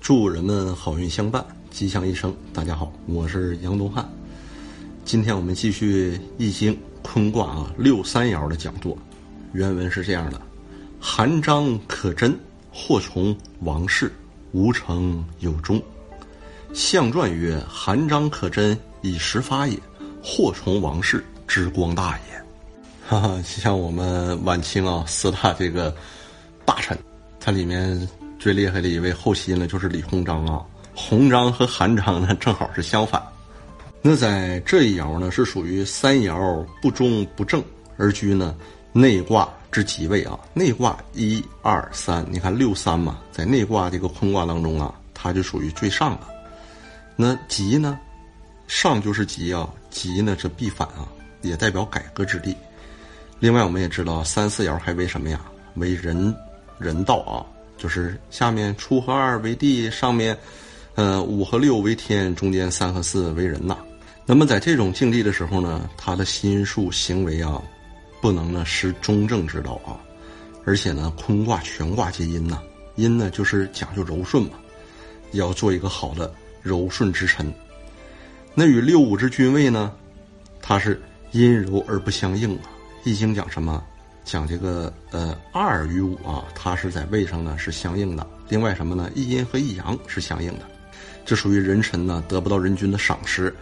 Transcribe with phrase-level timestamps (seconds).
[0.00, 2.34] 祝人们好运相伴，吉祥一生。
[2.54, 4.08] 大家好，我是杨东汉。
[5.04, 8.96] 今天我们继续《易经》坤卦啊六三爻的讲座。
[9.52, 10.40] 原文是这样的：
[10.98, 12.34] 韩章可贞，
[12.72, 14.10] 祸从王室，
[14.52, 15.80] 无成有终。
[16.72, 19.76] 象传曰：韩章可贞，以时发也；
[20.22, 22.42] 祸从王室，之光大也。
[23.06, 25.94] 哈 哈，像我们晚清啊四大这个
[26.64, 26.98] 大臣，
[27.38, 28.08] 它里面。
[28.40, 30.64] 最厉害的一位后期呢，就是李鸿章啊。
[30.94, 33.22] 鸿章和韩章呢，正好是相反。
[34.00, 37.62] 那在这一爻呢，是属于三爻不中不正
[37.98, 38.56] 而居呢
[38.94, 40.40] 内卦之吉位啊。
[40.54, 46.20] 内卦一二三，你看六三嘛，在内卦这个坤卦当中啊，它就属于最上的。
[47.16, 48.00] 那吉呢，
[48.66, 51.06] 上就是吉啊，吉呢这必反啊，
[51.42, 52.56] 也代表改革之力。
[53.38, 55.42] 另外，我们也知道三四爻还为什么呀？
[55.74, 56.34] 为人
[56.78, 57.44] 人道啊。
[57.80, 60.36] 就是下面初和二为地，上面，
[60.94, 63.78] 呃五和六为天，中间三和四为人呐。
[64.26, 67.60] 那么在这种境地的时候呢，他的心术行为啊，
[68.20, 69.96] 不能呢失中正之道啊。
[70.66, 72.60] 而且呢，坤卦全卦皆阴呐，
[72.96, 74.50] 阴呢就是讲究柔顺嘛，
[75.32, 76.30] 要做一个好的
[76.62, 77.50] 柔顺之臣。
[78.54, 79.90] 那与六五之君位呢，
[80.60, 81.00] 它是
[81.32, 82.70] 阴柔而不相应啊。
[83.04, 83.82] 易经讲什么？
[84.24, 88.26] 讲这个呃二与五啊，它是在位上呢是相应的。
[88.48, 89.10] 另外什么呢？
[89.14, 90.60] 一阴和一阳是相应的，
[91.24, 93.54] 这属于人臣呢得不到人君的赏识。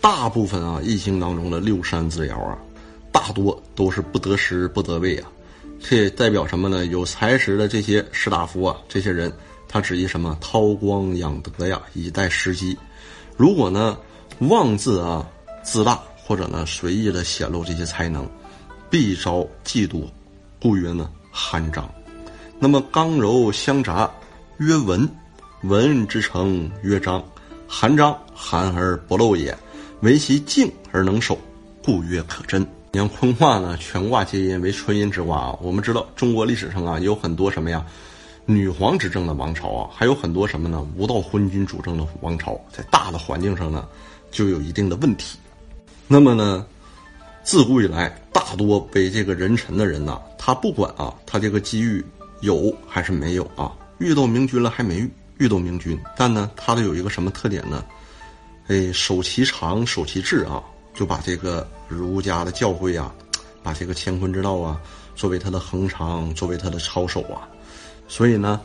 [0.00, 2.58] 大部分啊易经当中的六山之爻啊，
[3.12, 5.30] 大多都是不得时不得位啊。
[5.80, 6.86] 这代表什么呢？
[6.86, 9.32] 有才识的这些士大夫啊，这些人
[9.68, 10.36] 他指一什么？
[10.40, 12.76] 韬光养德呀，以待时机。
[13.36, 13.96] 如果呢
[14.40, 15.28] 妄自啊
[15.62, 18.28] 自大，或者呢随意的显露这些才能。
[18.92, 20.04] 必招嫉妒，
[20.60, 21.90] 故曰呢寒章。
[22.58, 24.10] 那么刚柔相杂，
[24.58, 25.08] 曰文，
[25.62, 27.24] 文之成曰章。
[27.66, 29.56] 寒章，寒而不露也，
[30.02, 31.38] 唯其静而能守，
[31.82, 32.60] 故曰可贞。
[32.92, 35.58] 你看坤卦呢，全卦皆阴为纯阴之卦啊。
[35.62, 37.82] 我们知道中国历史上啊有很多什么呀，
[38.44, 43.88] 女皇执政的王朝啊，还有很多什么呢，无道昏君主政的王朝，在大的环境上呢，
[44.30, 45.38] 就有一定的问题。
[46.06, 46.66] 那么呢？
[47.44, 52.02] 自古以来，大多为这个人臣的人呐，他不管啊，他这个机遇
[52.40, 57.84] 有还是没有啊，遇到明君了还没遇遇到明君，但呢，他都有一个什么特点呢？
[58.68, 60.62] 哎，守其长，守其志啊，
[60.94, 63.12] 就把这个儒家的教诲啊，
[63.60, 64.80] 把这个乾坤之道啊，
[65.16, 67.42] 作为他的恒常，作为他的操守啊。
[68.06, 68.60] 所以呢，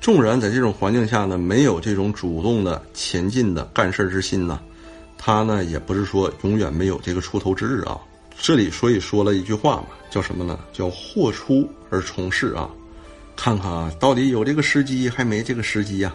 [0.00, 4.60] 纵然在这种环境下呢，没有这种主动的前进的干事之心呢，
[5.18, 8.00] 他呢，也不是说永远没有这个出头之日啊。
[8.42, 10.58] 这里所以说了一句话嘛，叫什么呢？
[10.72, 12.68] 叫祸出而从事啊，
[13.36, 16.12] 看看啊到底有这个时机还没这个时机呀？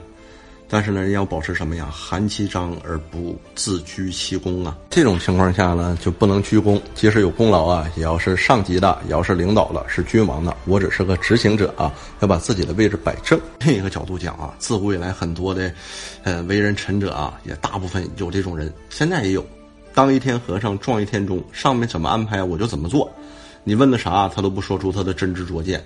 [0.68, 1.86] 但是呢，人要保持什么呀？
[1.90, 4.78] 含其章而不自居其功啊。
[4.90, 6.82] 这种情况下呢，就不能居功。
[6.94, 13.40] 即使有功劳啊，也要是上级的，也要是领导了，是君王的，我只是个执行者啊，要把自己的位置摆正。
[13.60, 15.74] 另一个角度讲啊，自古以来很多的，
[16.24, 19.48] 呃，为人臣者啊，也大部分有这种人，现在也有。
[19.98, 23.12] 当一天和尚撞一天钟，上面怎么安排我就怎么做。
[23.64, 25.84] 你问的啥，他都不说出他的真知灼见。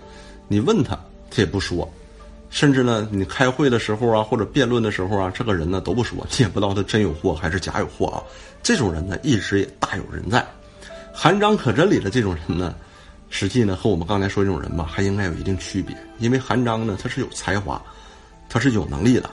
[0.49, 0.99] 你问他，
[1.29, 1.89] 他也不说。
[2.49, 8.19] 甚至呢，你开会的时候啊，或者辩论的时候啊，这个人呢都不说，你也不知道他真有货还是假有货啊。
[8.61, 10.45] 这种人呢，一直也大有人在。
[11.13, 12.75] 含章可真里的这种人呢，
[13.29, 15.95] 实际呢和我们刚才说这种人吧，还应该有一定区别。
[16.19, 17.81] 因为含章呢，他是有才华，
[18.49, 19.29] 他是有能力的。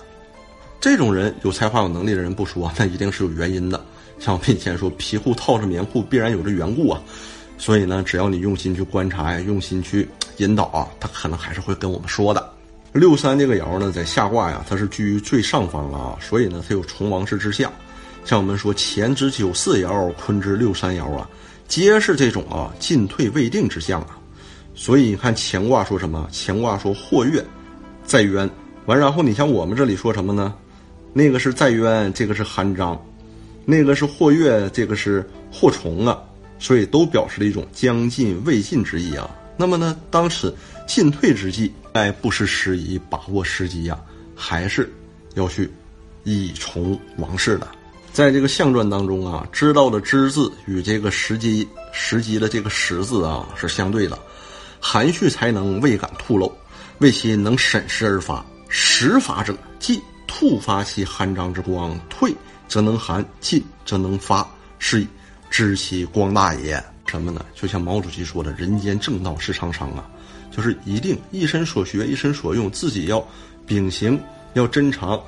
[0.80, 3.84] 这种人有才华有能力的人不说，那一定是有原因的。
[4.18, 7.00] 像我们以前说，皮裤套着棉裤，必然有着缘故啊。
[7.56, 12.52] 所以呢，只要你用心去观察呀，用心去引导啊，他可能还是会跟我们说的。
[12.92, 17.70] 六三这个爻呢，在下卦呀，它是居于最上方了啊，所以呢，它有从王室之象。
[18.24, 21.28] 像我们说乾之九四爻，坤之六三爻啊，
[21.66, 24.18] 皆是这种啊进退未定之象啊。
[24.74, 26.28] 所以你看乾卦说什么？
[26.32, 27.44] 乾卦说祸月
[28.04, 28.48] 在渊，
[28.86, 30.54] 完然后你像我们这里说什么呢？
[31.12, 33.00] 那个是在渊，这个是含章。
[33.70, 35.22] 那个是祸月，这个是
[35.52, 36.18] 祸虫啊，
[36.58, 39.28] 所以都表示了一种将进未进之意啊。
[39.58, 40.56] 那么呢，当此
[40.86, 44.00] 进退之际，该不失时宜，把握时机呀，
[44.34, 44.90] 还是
[45.34, 45.70] 要去
[46.24, 47.68] 以从王室的。
[48.10, 54.18] 在这个象传当中啊，知道的知字与这个时机时机的这个时字啊是相对的，
[54.80, 56.50] 含蓄才能未敢吐露，
[57.00, 62.34] 为其能审时而发，时发者即突发其酣张之光，退。
[62.68, 64.46] 则能含，进则能发，
[64.78, 65.08] 是以
[65.50, 66.82] 知其光大也。
[67.06, 67.44] 什么呢？
[67.54, 70.06] 就像毛主席说的：“人间正道是沧桑啊！”
[70.54, 73.26] 就是一定一身所学，一身所用，自己要
[73.66, 74.20] 秉行
[74.52, 75.18] 要珍藏，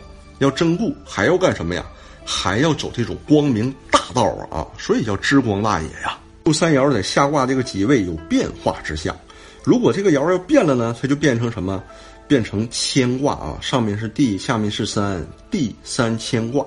[0.41, 1.85] 要珍固，还要干什么呀？
[2.23, 4.67] 还要走这种光明大道啊！
[4.79, 6.19] 所以叫知光大也呀。
[6.45, 9.17] 六三爻在下卦这个吉位有变化之象，
[9.65, 11.83] 如果这个爻要变了呢，它就变成什么？
[12.29, 13.59] 变成牵卦啊！
[13.61, 16.65] 上面是地，下面是山，地三牵卦。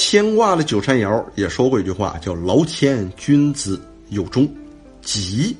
[0.00, 4.48] 牵挂的九三爻也说过一句话，叫“劳谦君子有终，
[5.02, 5.56] 吉”。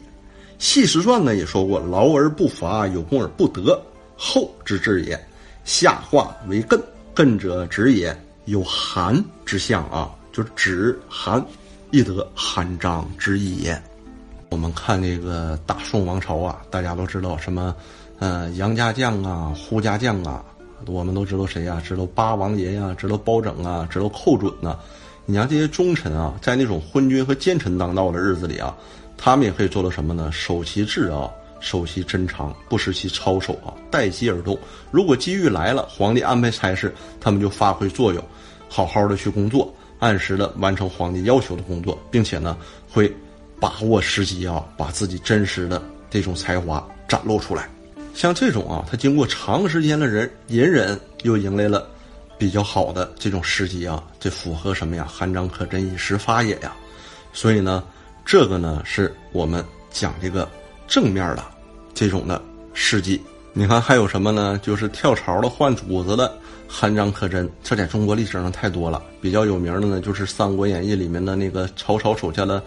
[0.61, 3.83] 细时传呢也说过“劳而不伐，有功而不得，
[4.17, 5.19] 后之至也”。
[5.67, 6.81] 下卦为艮，
[7.17, 11.45] 艮者止也，有寒之象啊，就是止寒
[11.91, 13.83] 易得，寒章之意也。
[14.51, 17.75] 我们看这个大宋王朝啊，大家都知道什么？
[18.21, 20.45] 呃，杨家将啊，胡家将啊，
[20.87, 21.83] 我们都知道谁呀？
[21.85, 24.79] 知道八王爷呀，知道包拯啊，知道寇准呐。
[25.27, 28.75] 你像这些忠臣啊，在那种昏君和奸臣当道的日子里啊，
[29.17, 30.31] 他们也可以做到什么呢？
[30.33, 31.31] 守其志啊，
[31.61, 34.59] 守其珍藏，不失其操守啊，待机而动。
[34.91, 38.25] 如果机遇来了，皇帝安排差事，他们就发挥作用，
[38.69, 42.57] 好好的去工作，按时的完成皇帝要求的工作，并且呢，
[42.91, 43.15] 会
[43.61, 47.69] 把握时机啊，把自己真实的这种才华展露出来。
[48.15, 51.89] 像这种啊，他经过长时间的人隐忍，又迎来了
[52.37, 55.07] 比较好的这种时机啊，这符合什么呀？
[55.09, 56.75] 韩章可真，一时发也呀。
[57.33, 57.85] 所以呢，
[58.25, 60.49] 这个呢是我们讲这个
[60.89, 61.45] 正面的
[61.95, 62.43] 这种的
[62.75, 63.21] 事迹。
[63.53, 64.59] 你看还有什么呢？
[64.63, 67.49] 就是跳槽的、换主子的，韩章可真。
[67.63, 69.03] 这在中国历史上太多了。
[69.21, 72.63] 比较有名的呢，就是《三国演义》里面的那个曹操手下的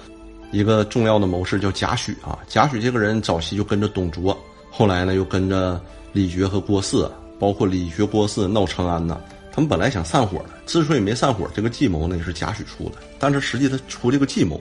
[0.52, 2.40] 一个重要的谋士，叫贾诩啊。
[2.48, 4.38] 贾诩这个人早期就跟着董卓。
[4.72, 5.80] 后来呢，又跟着
[6.14, 7.08] 李傕和郭汜，
[7.38, 9.22] 包括李傕、郭汜闹长安呢。
[9.54, 12.96] 他们本来想散伙的，之所以没散伙，这个计谋呢也是贾诩出的。
[13.20, 14.60] 但是实际他出这个计谋，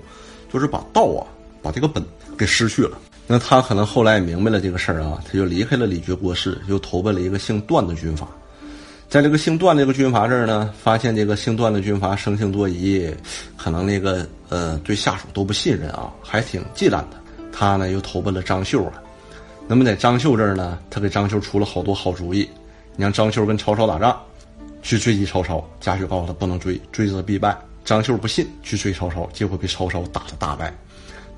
[0.53, 1.23] 就是把道啊，
[1.63, 2.05] 把这个本
[2.37, 2.99] 给失去了。
[3.29, 8.27] 那他可能后来也明白了这个事儿啊，他就离开了李傕、郭汜，又投奔了一个姓段的军阀。
[9.09, 13.09] 在这个姓段这个军阀这儿呢，发现这个姓段的军阀生性多疑，
[13.57, 17.11] 可能那个呃对下属都不信任啊，还挺忌惮的。
[17.53, 18.95] 他呢又投奔了张绣啊。
[19.71, 22.41] 那么在张绣这儿呢，他给张绣出了好多好主意。
[22.97, 24.21] 你让张绣跟曹操打仗，
[24.83, 27.57] 去追击曹操，贾诩告诉他不能追，追则必败。
[27.85, 30.75] 张绣不信，去追曹操，结果被曹操打得大败。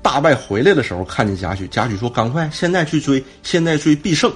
[0.01, 4.33] 大败回来的时候，看见贾诩，贾诩说：“赶快，现在去追，现在追必胜。”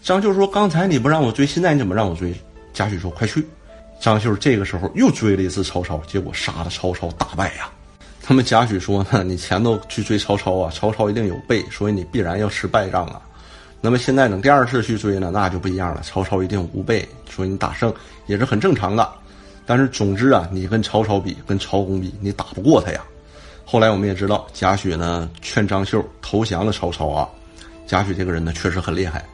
[0.00, 2.32] 张绣说：“刚才你不让我追，现在你怎么让我追？”
[2.72, 3.44] 贾诩说：“快去。”
[4.00, 7.68] 张绣这个时候又追了一次曹操，结果杀了曹操大败呀。
[8.28, 13.20] 那么贾诩说呢：“你前头去追曹操啊，曹操一定有备，所以你必然要吃败仗啊。”
[13.82, 16.02] 那么现在等第二次去追呢，那就不一样了。
[16.02, 17.92] 曹操一定无备，所以你打胜
[18.26, 19.08] 也是很正常的。
[19.64, 23.02] 但是总之啊，你跟曹操比，跟曹公比，你打不过他呀。
[23.64, 27.26] 后来我们也知道，贾诩呢劝张绣投降了曹操啊。
[27.86, 29.24] 贾诩这个人呢确实很厉害，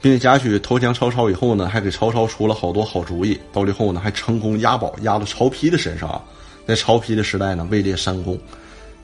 [0.00, 3.36] 并且贾诩投降曹操以后呢，还给曹操出了好多好主意。
[3.52, 6.22] 到最后呢，还成功押宝押到曹丕的身上啊。
[6.64, 8.38] 在曹丕的时代呢，位列三公，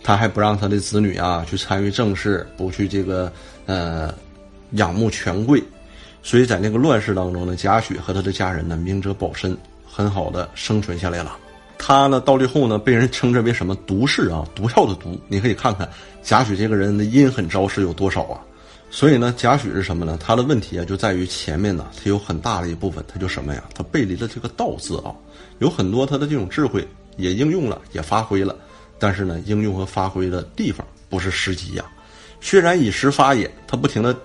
[0.04, 3.32] 他还不让他的子女啊去参与政事，不去这个
[3.66, 4.14] 呃。
[4.76, 5.62] 仰慕权贵，
[6.22, 11.36] 所以在那个乱世当中呢，贾诩和他的家人呢，明哲保身，很好的生存下来了。
[11.78, 14.44] 他呢，到最后呢，被人称之为什么毒士啊？
[14.54, 15.20] 毒药的毒。
[15.28, 15.88] 你可以看看
[16.22, 18.40] 贾诩这个人的阴狠招式有多少啊？
[18.90, 20.18] 所以呢，贾诩是什么呢？
[20.18, 23.62] 他的问题啊，就在于前面呢，他有很大的一部分，他就什么呀？
[23.74, 25.14] 他背离了这个道字啊，
[25.58, 26.86] 有很多他的这种智慧
[27.16, 28.56] 也应用了，也发挥了，
[28.98, 31.84] 但是呢，应用和发挥的地方不是时机呀。
[32.40, 34.16] 虽然以时发也，他不停的。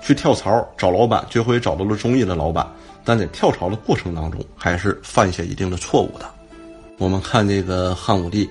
[0.00, 2.66] 去跳槽找老板，最后也找到了中意的老板，
[3.04, 6.24] 但在跳槽的过程当中，还是犯下一定的错误的。
[6.98, 8.48] 我们看这个汉武帝，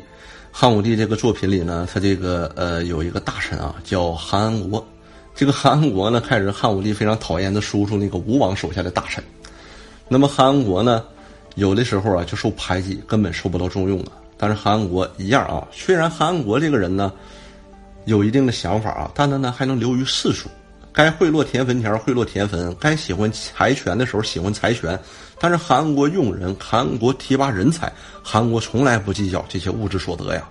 [0.51, 4.85] 汉武帝这个作品里呢，他这个呃有一个大臣啊，叫韩安国。
[5.35, 9.23] 这个韩安国呢，开始汉武帝非常讨厌他叔叔那个吴王手下的大臣。
[10.07, 11.03] 那么韩安国呢，
[11.55, 14.11] 有的时候啊就受排挤，根本受不到重用啊。
[14.37, 17.13] 但是韩安国一样啊，虽然韩安国这个人呢
[18.05, 20.49] 有一定的想法啊，但他呢还能流于世俗。
[20.91, 24.99] 该贿赂填坟前贿赂填坟，该喜欢财权的时候喜欢财权，
[25.39, 27.91] 但是韩国用人，韩国提拔人才，
[28.23, 30.43] 韩国从来不计较这些物质所得呀，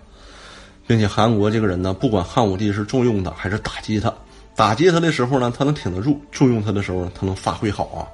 [0.87, 4.13] 并且韩国这个人呢，不管汉武帝是重用他还是打击他，
[4.55, 8.07] 打击他的时候呢，他能挺得住；重用他的时候呢，他能发挥好啊。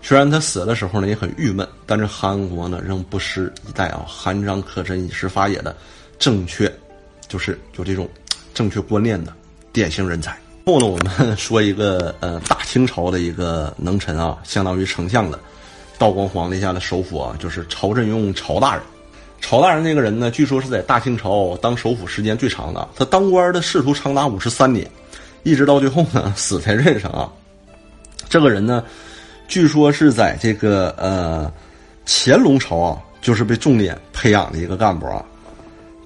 [0.00, 5.74] 虽然他死的时候呢也很郁闷，但是韩国呢仍不失一代啊，韩章可真，以时发也的
[6.18, 6.70] 正确，
[7.26, 8.06] 就是有这种
[8.52, 9.32] 正确观念的
[9.72, 10.38] 典型人才。
[10.66, 15.38] 后呢，我们说一个呃，大清朝的一个能臣啊，相当于丞相的，
[15.98, 18.82] 道光皇帝下的首辅啊，就是曹振庸曹大人。
[19.42, 24.90] 曹大人那个人呢，据说是在大清朝当首辅时间最长的，他当官的仕途长达五十三年，
[25.42, 27.30] 一直到最后呢，死在任上啊。
[28.30, 28.82] 这个人呢，
[29.46, 31.52] 据说是在这个呃
[32.06, 35.22] 乾隆朝啊，就是被重点培养的一个干部啊。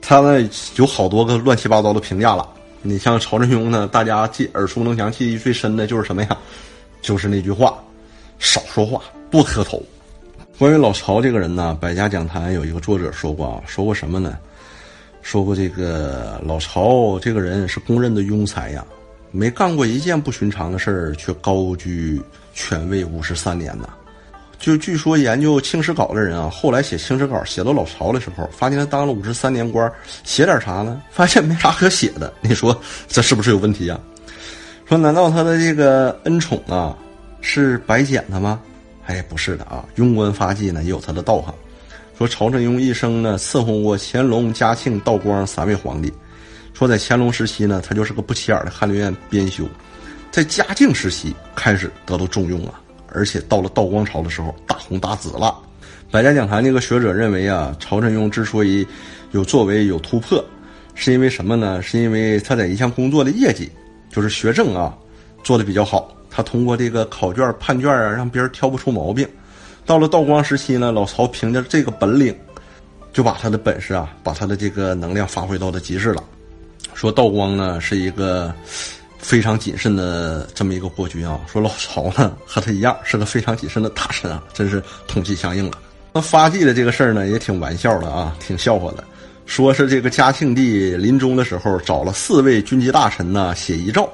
[0.02, 2.48] 他呢有好多个乱七八糟的评价了。
[2.82, 6.36] 你像曹振庸呢，大家记耳熟能详、记忆最深的就是什么呀？
[7.02, 7.78] 就是那句话：
[8.38, 9.82] 少说话，不磕头。
[10.58, 14.38] 关于老曹这个人呢，《百家讲坛》有一个作者说过啊，说过什么呢？
[15.22, 18.84] 说过这个老曹这个人是公认的庸才呀，
[19.30, 22.20] 没干过一件不寻常的事儿，却高居
[22.54, 23.88] 权位五十三年呢。
[24.58, 29.90] 就据说研究清史稿的人啊，后来写清史稿写到老曹的时候，发现他当了五十三年官，
[30.24, 31.00] 写点啥呢？
[31.10, 32.32] 发现没啥可写的。
[32.40, 33.98] 你说这是不是有问题啊？
[34.86, 36.96] 说难道他的这个恩宠啊
[37.40, 38.60] 是白捡的吗？
[39.06, 41.54] 哎，不是的啊，庸官发迹呢也有他的道行。
[42.18, 46.12] 说曹振庸一生呢伺候过乾隆、嘉庆、道光三位皇帝。
[46.74, 49.64] 说在乾隆时期呢，他就是个不起眼的翰林院编修，
[50.32, 52.74] 在嘉靖时期开始得到重用了。
[53.12, 55.56] 而且到了道光朝的时候，大红大紫了。
[56.10, 58.86] 百家讲坛那个学者认为啊，曹振庸之所以
[59.32, 60.42] 有作为、有突破，
[60.94, 61.82] 是因为什么呢？
[61.82, 63.70] 是因为他在一项工作的业绩，
[64.10, 64.96] 就是学政啊，
[65.42, 66.14] 做的比较好。
[66.30, 69.28] 他通过这个考卷、判卷啊，让别人挑不出毛病。
[69.84, 72.34] 到了道光时期呢，老曹凭着这个本领，
[73.12, 76.22] 就把他的本事啊，把他的这个能量发挥到了极致了。
[76.94, 78.54] 说道光呢是一个。
[79.18, 85.72] 非常谨慎的这么一个国君啊，说老曹呢和他一样是个非常谨慎的大臣啊，真是同气相应了。
[86.12, 89.04] 那发迹的这个事儿呢也挺玩笑的啊，挺笑话的。
[89.44, 94.08] 说是这个嘉庆帝临终的时候找了四位军机大臣呢写遗诏，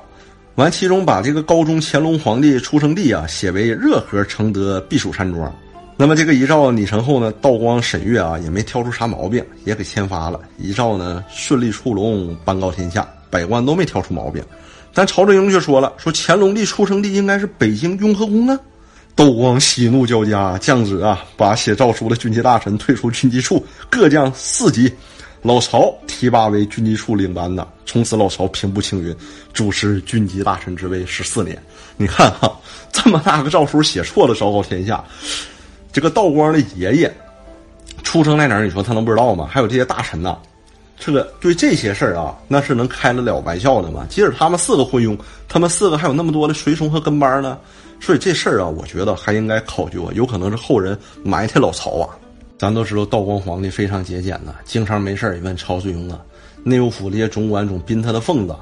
[0.55, 5.55] 完其中把这个高宗乾隆皇帝出生地啊写为热河承德避暑山庄。
[5.97, 10.41] 那么这个遗诏拟成后呢，道光审阅啊也没挑出啥毛病，也给签发了。
[10.59, 14.43] 遗诏呢顺利出笼，颁告天下，百官都没挑出毛病。
[14.95, 18.59] 但曹振英却说了：“说乾隆帝出生地应该是北京雍和宫啊！”
[19.17, 24.93] 道光喜怒交加，降旨啊，把写诏书的军机大臣退出军机处，各降四级。
[25.43, 29.15] 老曹提拔为军机处领班的，从此老曹平步青云，
[29.53, 31.63] 主持军机大臣之位十四年。
[31.99, 32.51] 你看哈，
[32.91, 35.05] 这么大个诏书写错了，昭告天下。
[35.93, 37.15] 这个道光的爷爷
[38.03, 38.65] 出生在哪儿？
[38.65, 39.47] 你说他能不知道吗？
[39.51, 40.37] 还有这些大臣呐。
[40.97, 44.07] 这个对这些事儿啊，那是能开得了玩笑的吗？
[44.09, 47.59] 即使他们四个昏庸，他们四个还有那么多的随从和跟班呢，
[48.01, 52.17] 所以这事儿啊，我觉得还应该考究，有可能是后人埋汰老曹啊。
[52.57, 56.21] 咱都知道道光皇帝非常节俭呐，经常没事儿也问曹世庸啊，
[56.63, 58.55] 内务府这些总管总宾他的俸子，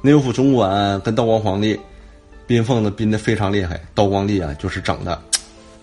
[0.00, 1.78] 内务府总管跟道光皇帝
[2.46, 5.20] 宾俸子宾的非常厉害，道光帝啊就是整的，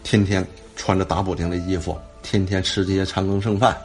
[0.04, 0.44] 天天
[0.76, 3.78] 穿着打补丁的衣服，天天吃这些残羹剩饭。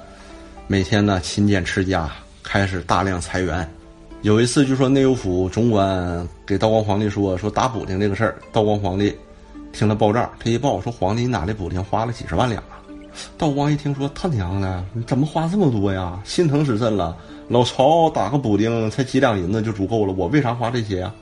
[0.69, 2.11] 每天呢勤俭持家，
[2.43, 3.69] 开始大量裁员。
[4.23, 9.17] 有一次就说内务府总管给道光皇帝说说打补丁这个事儿，道光皇帝
[9.73, 12.83] 听他报账，他一报说皇帝你哪的补丁花了几十万两啊？
[13.39, 16.21] 道光一听说他娘的，你怎么花这么多呀？
[16.25, 17.17] 心疼死朕了。
[17.47, 21.15] 老曹打个补丁才几两银子就足够了，我为啥花这些呀？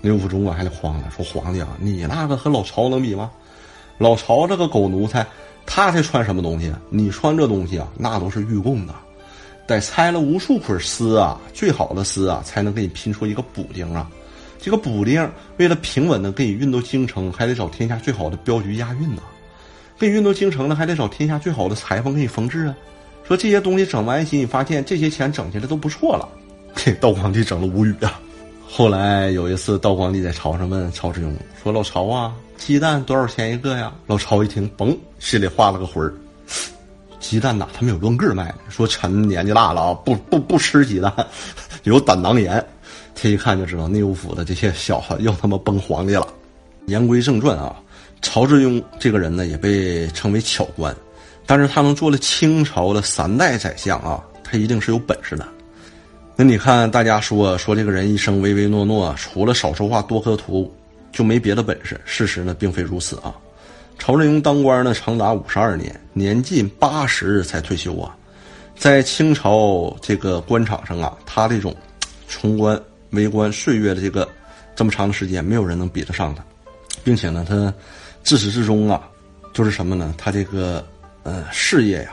[0.00, 3.30] 内务府总管还得慌了，说皇帝啊，你那个和老曹能比吗？
[3.98, 5.26] 老曹这个狗奴才。
[5.66, 6.72] 他才穿什么东西？
[6.88, 8.94] 你穿这东西啊，那都是御供的，
[9.66, 14.08] 得拆了无数捆丝啊，最好的丝啊，才能给你拼出一个补丁啊。
[14.58, 19.22] 这个补丁为了平稳的给你运到京城，还得找天下最好的镖局押运呢。
[19.98, 22.74] 给你运到京城呢，还得找天下最好的裁缝给你缝制啊。
[23.24, 26.28] 说这些东西整完一起，你发现这些钱整下来都不错了，
[26.74, 28.20] 给道光帝整了无语啊。
[28.68, 31.32] 后来有一次，道光帝在朝上问曹志庸
[31.62, 33.92] 说：“老曹啊。”鸡蛋多少钱一个呀？
[34.06, 36.12] 老曹一听，嘣，心里画了个魂儿。
[37.20, 38.58] 鸡蛋哪他们有论个卖的？
[38.68, 41.12] 说臣年纪大了啊，不不不吃鸡蛋，
[41.84, 42.64] 有胆囊炎。
[43.14, 46.26] 他一看就知道内务府的这些小子又他妈崩皇帝了。
[46.86, 47.74] 言归正传啊，
[48.20, 50.94] 曹志庸这个人呢，也被称为巧官，
[51.46, 55.46] 但是他能做了清朝的三代宰相啊，他一定是有本事的。
[56.36, 60.70] 那你看，大家说说这个人一生唯唯诺诺，除了少说话多磕头。
[61.16, 61.98] 就没别的本事。
[62.04, 63.34] 事实呢，并非如此啊。
[63.98, 68.14] 曹振庸当官呢，长达五十二年，年近八十才退休啊。
[68.76, 71.74] 在清朝这个官场上啊，他这种
[72.28, 72.78] 从官
[73.12, 74.28] 为官岁月的这个
[74.74, 76.44] 这么长的时间，没有人能比得上他，
[77.02, 77.72] 并且呢，他
[78.22, 79.08] 自始至终啊，
[79.54, 80.14] 就是什么呢？
[80.18, 80.86] 他这个
[81.22, 82.10] 呃事业呀，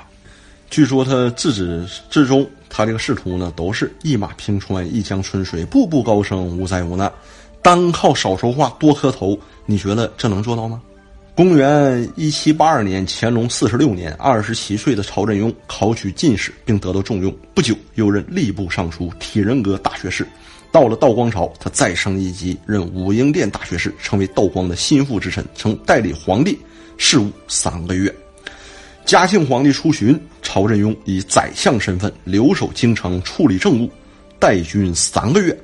[0.70, 7.12] 据说他自始至终，他这个仕途呢，都是一马平川，一江春水，步步高升，无灾无难。
[7.64, 10.82] 单靠少说话多磕头，你觉得这能做到吗？
[11.34, 17.34] 公元一七八二年，乾隆四十六年，二十七岁的曹振庸考取进士，并得到重用。
[17.56, 20.28] 不久，又任吏部尚书、体仁阁大学士，
[20.72, 26.60] 到了道光朝，他再升一级，任武英殿大学士，成为道光的心腹之臣，曾代理皇帝
[26.98, 28.14] 事务三个月。
[29.06, 33.90] 嘉庆皇帝出巡，曹振庸以宰相身份留守京城处理政务，
[34.38, 35.58] 代军三个月。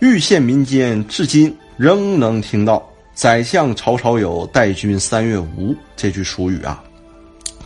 [0.00, 6.82] 玉县民间至今仍能听到“宰相曹操有，代军三月无”这句俗语啊。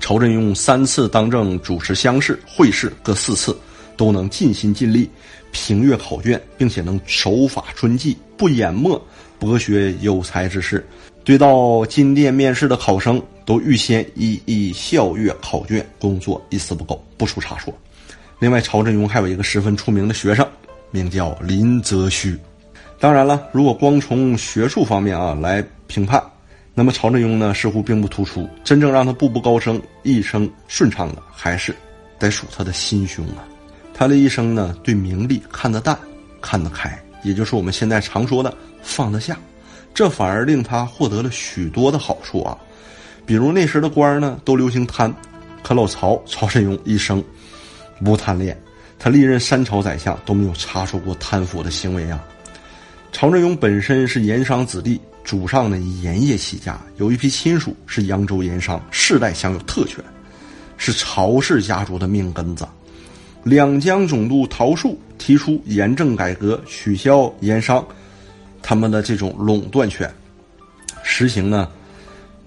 [0.00, 3.56] 曹振庸三次当政，主持乡试、会试各四次，
[3.96, 5.08] 都能尽心尽力
[5.52, 9.00] 评阅考卷，并且能守法遵纪，不淹没
[9.38, 10.84] 博学有才之士。
[11.22, 17.72] 对到金殿面试的考生，都预先一一校阅考卷，工作一丝不苟，不出差错。
[18.40, 20.46] 另外，曹振庸还有一个十分出名的学生，
[20.94, 22.38] 名叫林则徐。
[23.00, 26.22] 当然了，如果光从学术方面啊来评判，
[26.72, 28.48] 那么曹振庸呢似乎并不突出。
[28.62, 31.74] 真正让他步步高升、一生顺畅的，还是
[32.16, 33.42] 得数他的心胸啊。
[33.92, 35.98] 他的一生呢，对名利看得淡，
[36.40, 39.36] 看得开，也就是我们现在常说的放得下。
[39.92, 42.56] 这反而令他获得了许多的好处啊，
[43.26, 45.12] 比如那时的官儿呢都流行贪，
[45.60, 47.22] 可老曹曹振庸一生
[48.04, 48.56] 不贪恋，
[49.04, 52.24] 他历任三朝宰相都没有查出过贪腐的行为啊。
[53.12, 60.02] 曹振庸本身是盐商子弟，祖上呢以盐业起家，有一批亲属是扬州盐商，世代享有特权，
[60.78, 62.66] 是曹氏家族的命根子。
[63.42, 67.86] 两江总督陶树提出盐政改革，取消盐商。
[68.62, 70.10] 他们的这种垄断权，
[71.02, 71.68] 实行呢，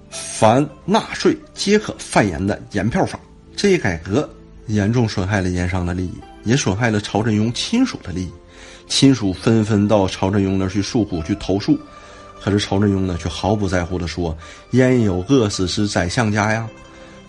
[0.10, 3.20] 凡纳税皆可贩盐的盐票法。
[3.56, 4.28] 这一改革
[4.66, 6.14] 严重损害了盐商的利益，
[6.48, 8.32] 也损害了曹振庸亲属的利益。
[8.88, 11.78] 亲属纷纷到曹振庸那儿去诉苦、去投诉，
[12.42, 14.36] 可是曹振庸呢，却毫不在乎的说
[14.72, 16.68] ：“焉有饿死之宰相家呀？”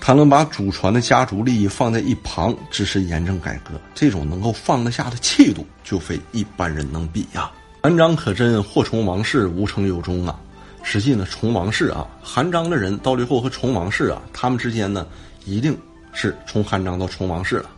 [0.00, 7.50] 他能把祖传的家族利益放在一旁支持严政改革，这种能够放得下的气度，就非一般人能比呀。
[7.82, 10.38] 韩章可真祸从王室，无成有终啊！
[10.84, 15.04] 实际呢，从王室啊，韩章的人到最后和从王室啊，他们之间呢，
[15.44, 15.76] 一定
[16.12, 17.70] 是从韩章到从王室了，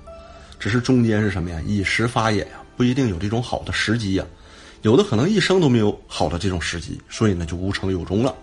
[0.61, 1.61] 只是中间是什么呀？
[1.67, 4.25] 一时发也呀，不一定有这种好的时机呀，
[4.83, 8.35] 有的可能一生都没有好的这种时机，所以呢，就无成有终了。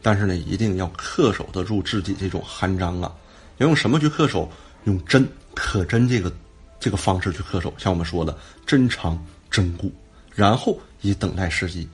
[0.00, 3.12] 但是呢，一定要恪守得住自己这种韩章啊！
[3.58, 4.50] 要用什么去恪守？
[4.84, 6.32] 用真可真这个
[6.80, 7.70] 这个方式去恪守。
[7.76, 8.34] 像我们说的，
[8.66, 9.92] 真诚真固。
[10.34, 11.86] 然后以等待时机，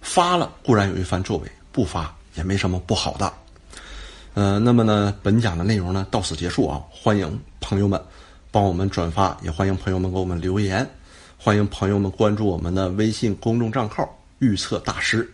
[0.00, 3.32] 发了固然有一番作为，不发也没什么不好的。
[4.34, 6.82] 呃，那么呢，本讲的内容呢到此结束啊！
[6.90, 8.02] 欢迎朋友们
[8.52, 10.86] 帮我们转发，也欢迎朋友们给我们留言，
[11.38, 15.26] 欢迎朋友们关注我们的微信公众账号“预测大师”。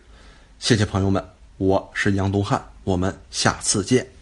[0.60, 1.22] 谢谢朋友们，
[1.56, 4.17] 我是杨东汉，我们下次见。